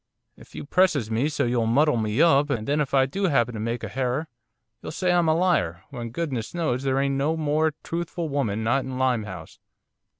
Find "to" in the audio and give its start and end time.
3.53-3.59